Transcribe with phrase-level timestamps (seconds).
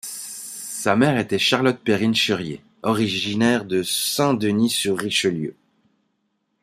[0.03, 5.53] Sa mère était Charlotte-Périne Cherrier, originaire de Saint-Denis-sur-Richelieu.